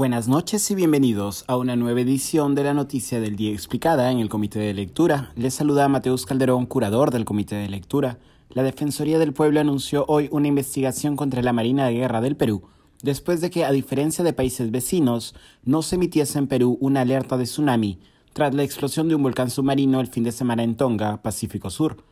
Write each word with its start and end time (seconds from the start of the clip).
Buenas 0.00 0.28
noches 0.28 0.70
y 0.70 0.74
bienvenidos 0.74 1.44
a 1.46 1.58
una 1.58 1.76
nueva 1.76 2.00
edición 2.00 2.54
de 2.54 2.64
la 2.64 2.72
Noticia 2.72 3.20
del 3.20 3.36
Día 3.36 3.52
Explicada 3.52 4.10
en 4.10 4.18
el 4.18 4.30
Comité 4.30 4.58
de 4.58 4.72
Lectura. 4.72 5.30
Les 5.36 5.52
saluda 5.52 5.88
Mateus 5.88 6.24
Calderón, 6.24 6.64
curador 6.64 7.10
del 7.10 7.26
Comité 7.26 7.56
de 7.56 7.68
Lectura. 7.68 8.18
La 8.48 8.62
Defensoría 8.62 9.18
del 9.18 9.34
Pueblo 9.34 9.60
anunció 9.60 10.06
hoy 10.08 10.30
una 10.32 10.48
investigación 10.48 11.16
contra 11.16 11.42
la 11.42 11.52
Marina 11.52 11.84
de 11.84 11.92
Guerra 11.92 12.22
del 12.22 12.34
Perú, 12.34 12.62
después 13.02 13.42
de 13.42 13.50
que, 13.50 13.66
a 13.66 13.72
diferencia 13.72 14.24
de 14.24 14.32
países 14.32 14.70
vecinos, 14.70 15.34
no 15.64 15.82
se 15.82 15.96
emitiese 15.96 16.38
en 16.38 16.46
Perú 16.46 16.78
una 16.80 17.02
alerta 17.02 17.36
de 17.36 17.44
tsunami 17.44 17.98
tras 18.32 18.54
la 18.54 18.62
explosión 18.62 19.06
de 19.06 19.16
un 19.16 19.22
volcán 19.22 19.50
submarino 19.50 20.00
el 20.00 20.06
fin 20.06 20.24
de 20.24 20.32
semana 20.32 20.62
en 20.62 20.76
Tonga, 20.76 21.20
Pacífico 21.20 21.68
Sur. 21.68 22.02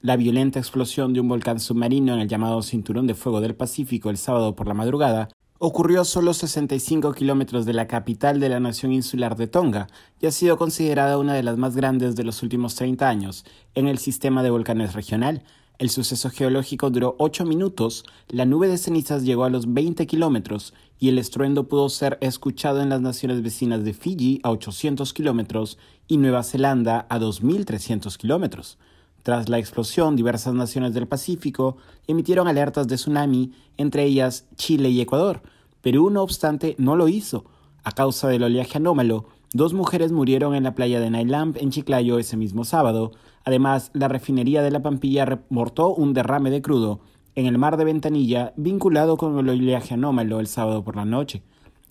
La 0.00 0.16
violenta 0.16 0.60
explosión 0.60 1.12
de 1.12 1.20
un 1.20 1.28
volcán 1.28 1.60
submarino 1.60 2.14
en 2.14 2.20
el 2.20 2.28
llamado 2.28 2.62
Cinturón 2.62 3.06
de 3.06 3.14
Fuego 3.14 3.42
del 3.42 3.54
Pacífico 3.54 4.08
el 4.08 4.16
sábado 4.16 4.56
por 4.56 4.66
la 4.66 4.72
madrugada 4.72 5.28
ocurrió 5.66 6.02
a 6.02 6.04
solo 6.04 6.34
65 6.34 7.14
kilómetros 7.14 7.64
de 7.64 7.72
la 7.72 7.86
capital 7.86 8.38
de 8.38 8.50
la 8.50 8.60
nación 8.60 8.92
insular 8.92 9.34
de 9.34 9.46
Tonga 9.46 9.86
y 10.20 10.26
ha 10.26 10.30
sido 10.30 10.58
considerada 10.58 11.16
una 11.16 11.32
de 11.32 11.42
las 11.42 11.56
más 11.56 11.74
grandes 11.74 12.16
de 12.16 12.22
los 12.22 12.42
últimos 12.42 12.74
30 12.74 13.08
años 13.08 13.46
en 13.74 13.88
el 13.88 13.96
sistema 13.96 14.42
de 14.42 14.50
volcanes 14.50 14.92
regional. 14.92 15.42
El 15.78 15.88
suceso 15.88 16.28
geológico 16.28 16.90
duró 16.90 17.16
8 17.18 17.46
minutos, 17.46 18.04
la 18.28 18.44
nube 18.44 18.68
de 18.68 18.76
cenizas 18.76 19.24
llegó 19.24 19.44
a 19.44 19.48
los 19.48 19.72
20 19.72 20.06
kilómetros 20.06 20.74
y 20.98 21.08
el 21.08 21.18
estruendo 21.18 21.66
pudo 21.66 21.88
ser 21.88 22.18
escuchado 22.20 22.82
en 22.82 22.90
las 22.90 23.00
naciones 23.00 23.42
vecinas 23.42 23.84
de 23.84 23.94
Fiji 23.94 24.40
a 24.42 24.50
800 24.50 25.14
kilómetros 25.14 25.78
y 26.06 26.18
Nueva 26.18 26.42
Zelanda 26.42 27.06
a 27.08 27.18
2.300 27.18 28.18
kilómetros. 28.18 28.76
Tras 29.22 29.48
la 29.48 29.58
explosión, 29.58 30.14
diversas 30.14 30.52
naciones 30.52 30.92
del 30.92 31.08
Pacífico 31.08 31.78
emitieron 32.06 32.48
alertas 32.48 32.86
de 32.86 32.96
tsunami, 32.96 33.52
entre 33.78 34.04
ellas 34.04 34.44
Chile 34.56 34.90
y 34.90 35.00
Ecuador. 35.00 35.40
Perú, 35.84 36.08
no 36.08 36.22
obstante, 36.22 36.76
no 36.78 36.96
lo 36.96 37.08
hizo. 37.08 37.44
A 37.82 37.92
causa 37.92 38.26
del 38.28 38.42
oleaje 38.42 38.78
anómalo, 38.78 39.26
dos 39.52 39.74
mujeres 39.74 40.12
murieron 40.12 40.54
en 40.54 40.64
la 40.64 40.74
playa 40.74 40.98
de 40.98 41.10
Nailamp 41.10 41.58
en 41.58 41.70
Chiclayo 41.70 42.18
ese 42.18 42.38
mismo 42.38 42.64
sábado. 42.64 43.12
Además, 43.44 43.90
la 43.92 44.08
refinería 44.08 44.62
de 44.62 44.70
la 44.70 44.80
Pampilla 44.80 45.26
reportó 45.26 45.94
un 45.94 46.14
derrame 46.14 46.48
de 46.48 46.62
crudo 46.62 47.00
en 47.34 47.44
el 47.44 47.58
mar 47.58 47.76
de 47.76 47.84
Ventanilla 47.84 48.54
vinculado 48.56 49.18
con 49.18 49.38
el 49.38 49.46
oleaje 49.46 49.92
anómalo 49.92 50.40
el 50.40 50.46
sábado 50.46 50.82
por 50.84 50.96
la 50.96 51.04
noche. 51.04 51.42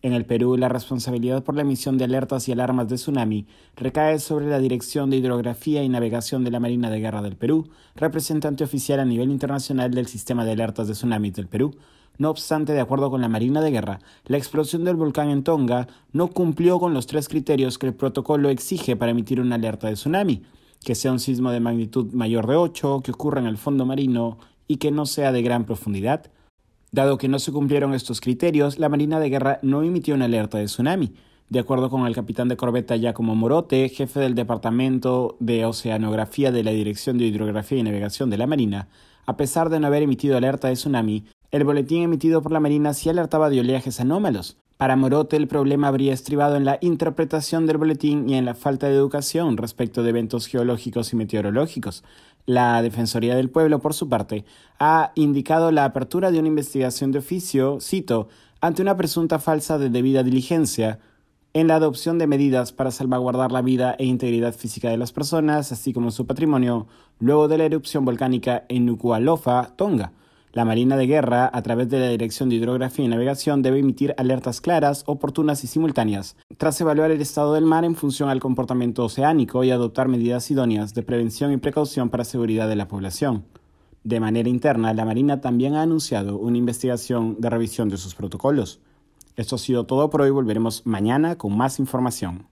En 0.03 0.11
el 0.11 0.25
Perú, 0.25 0.57
la 0.57 0.67
responsabilidad 0.67 1.45
por 1.45 1.55
la 1.55 1.61
emisión 1.61 1.97
de 1.97 2.03
alertas 2.03 2.49
y 2.49 2.51
alarmas 2.51 2.89
de 2.89 2.95
tsunami 2.95 3.47
recae 3.77 4.19
sobre 4.19 4.49
la 4.49 4.59
Dirección 4.59 5.09
de 5.09 5.15
Hidrografía 5.15 5.81
y 5.81 5.87
Navegación 5.87 6.43
de 6.43 6.51
la 6.51 6.59
Marina 6.59 6.89
de 6.89 6.99
Guerra 6.99 7.21
del 7.21 7.37
Perú, 7.37 7.69
representante 7.95 8.65
oficial 8.65 8.99
a 8.99 9.05
nivel 9.05 9.31
internacional 9.31 9.91
del 9.91 10.07
Sistema 10.07 10.43
de 10.43 10.51
Alertas 10.51 10.89
de 10.89 10.93
Tsunami 10.93 11.31
del 11.31 11.47
Perú. 11.47 11.77
No 12.17 12.29
obstante, 12.29 12.73
de 12.73 12.81
acuerdo 12.81 13.09
con 13.09 13.21
la 13.21 13.29
Marina 13.29 13.61
de 13.61 13.71
Guerra, 13.71 13.99
la 14.25 14.35
explosión 14.35 14.83
del 14.83 14.97
volcán 14.97 15.29
en 15.29 15.45
Tonga 15.45 15.87
no 16.11 16.27
cumplió 16.27 16.79
con 16.79 16.93
los 16.93 17.07
tres 17.07 17.29
criterios 17.29 17.77
que 17.77 17.88
el 17.88 17.93
protocolo 17.93 18.49
exige 18.49 18.97
para 18.97 19.11
emitir 19.11 19.39
una 19.39 19.55
alerta 19.55 19.88
de 19.88 19.93
tsunami, 19.93 20.43
que 20.83 20.95
sea 20.95 21.13
un 21.13 21.19
sismo 21.19 21.49
de 21.51 21.61
magnitud 21.61 22.11
mayor 22.11 22.45
de 22.47 22.57
8, 22.57 22.99
que 23.05 23.11
ocurra 23.11 23.39
en 23.39 23.47
el 23.47 23.57
fondo 23.57 23.85
marino 23.85 24.38
y 24.67 24.77
que 24.77 24.91
no 24.91 25.05
sea 25.05 25.31
de 25.31 25.43
gran 25.43 25.63
profundidad. 25.63 26.29
Dado 26.94 27.17
que 27.17 27.27
no 27.27 27.39
se 27.39 27.52
cumplieron 27.52 27.95
estos 27.95 28.22
criterios, 28.22 28.77
la 28.77 28.88
Marina 28.88 29.19
de 29.19 29.31
Guerra 29.31 29.58
no 29.63 29.81
emitió 29.81 30.13
una 30.13 30.25
alerta 30.25 30.59
de 30.59 30.66
tsunami. 30.66 31.11
De 31.50 31.58
acuerdo 31.58 31.89
con 31.89 32.05
el 32.05 32.13
capitán 32.13 32.50
de 32.50 32.55
corbeta 32.55 32.95
Giacomo 32.95 33.33
Morote, 33.33 33.89
jefe 33.89 34.19
del 34.19 34.35
Departamento 34.35 35.35
de 35.39 35.66
Oceanografía 35.66 36.52
de 36.52 36.63
la 36.63 36.69
Dirección 36.69 37.17
de 37.17 37.25
Hidrografía 37.25 37.80
y 37.80 37.83
Navegación 37.83 38.30
de 38.30 38.38
la 38.38 38.45
Marina, 38.45 38.89
a 39.25 39.35
pesar 39.38 39.69
de 39.69 39.80
no 39.80 39.88
haber 39.88 40.03
emitido 40.03 40.38
alerta 40.38 40.67
de 40.67 40.75
tsunami, 40.75 41.25
el 41.50 41.63
boletín 41.63 42.03
emitido 42.03 42.44
por 42.44 42.52
la 42.52 42.59
Marina 42.59 42.94
sí 42.94 43.09
alertaba 43.09 43.50
de 43.50 43.61
oleajes 43.61 44.00
anómalos. 44.00 44.57
Para 44.78 44.95
Morote 44.95 45.38
el 45.38 45.47
problema 45.47 45.88
habría 45.88 46.13
estribado 46.13 46.57
en 46.57 46.66
la 46.66 46.78
interpretación 46.81 47.66
del 47.66 47.78
boletín 47.78 48.30
y 48.30 48.35
en 48.35 48.45
la 48.45 48.53
falta 48.53 48.88
de 48.88 48.95
educación 48.95 49.57
respecto 49.57 50.03
de 50.03 50.09
eventos 50.09 50.46
geológicos 50.46 51.13
y 51.13 51.16
meteorológicos. 51.16 52.03
La 52.45 52.81
Defensoría 52.81 53.35
del 53.35 53.49
Pueblo, 53.49 53.79
por 53.79 53.93
su 53.93 54.09
parte, 54.09 54.43
ha 54.77 55.11
indicado 55.15 55.71
la 55.71 55.85
apertura 55.85 56.29
de 56.29 56.39
una 56.39 56.49
investigación 56.49 57.13
de 57.13 57.19
oficio, 57.19 57.79
cito, 57.79 58.27
ante 58.59 58.81
una 58.81 58.97
presunta 58.97 59.39
falsa 59.39 59.77
de 59.77 59.89
debida 59.89 60.23
diligencia 60.23 60.99
en 61.53 61.67
la 61.67 61.75
adopción 61.75 62.17
de 62.17 62.27
medidas 62.27 62.73
para 62.73 62.91
salvaguardar 62.91 63.51
la 63.51 63.61
vida 63.61 63.95
e 63.97 64.05
integridad 64.05 64.53
física 64.53 64.89
de 64.89 64.97
las 64.97 65.13
personas, 65.13 65.71
así 65.71 65.93
como 65.93 66.11
su 66.11 66.25
patrimonio, 66.25 66.87
luego 67.19 67.47
de 67.47 67.59
la 67.59 67.65
erupción 67.65 68.03
volcánica 68.03 68.65
en 68.67 68.87
Nuku'alofa, 68.87 69.75
Tonga. 69.77 70.11
La 70.51 70.65
Marina 70.65 70.97
de 70.97 71.07
Guerra, 71.07 71.49
a 71.51 71.61
través 71.63 71.89
de 71.89 71.99
la 71.99 72.09
Dirección 72.09 72.49
de 72.49 72.55
Hidrografía 72.55 73.05
y 73.05 73.07
Navegación, 73.07 73.61
debe 73.61 73.79
emitir 73.79 74.13
alertas 74.17 74.61
claras, 74.61 75.03
oportunas 75.07 75.63
y 75.63 75.67
simultáneas, 75.67 76.35
tras 76.58 76.80
evaluar 76.81 77.12
el 77.12 77.22
estado 77.22 77.53
del 77.53 77.66
mar 77.66 77.86
en 77.86 77.96
función 77.96 78.30
al 78.30 78.40
comportamiento 78.40 79.06
oceánico 79.06 79.64
y 79.64 79.72
adoptar 79.72 80.08
medidas 80.08 80.50
idóneas 80.52 80.94
de 80.94 81.03
prevención 81.03 81.52
y 81.52 81.58
precaución 81.58 82.09
para 82.09 82.24
seguridad 82.24 82.68
de 82.68 82.75
la 82.75 82.88
población. 82.88 83.46
De 84.03 84.19
manera 84.19 84.50
interna, 84.50 84.94
la 84.94 85.06
Marina 85.06 85.41
también 85.41 85.75
ha 85.75 85.81
anunciado 85.81 86.38
una 86.38 86.58
investigación 86.58 87.38
de 87.40 87.50
revisión 87.50 87.90
de 87.90 87.97
sus 87.97 88.16
protocolos. 88.16 88.81
Esto 89.36 89.56
ha 89.56 89.59
sido 89.59 89.86
todo 89.86 90.09
por 90.09 90.22
hoy, 90.22 90.30
volveremos 90.30 90.86
mañana 90.86 91.38
con 91.38 91.56
más 91.58 91.80
información. 91.80 92.47